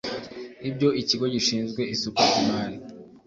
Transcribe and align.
Ibyo 0.69 0.89
Ikigo 1.01 1.25
gishinzwe 1.33 1.81
isoko 1.93 2.19
ry 2.29 2.35
imari 2.43 2.77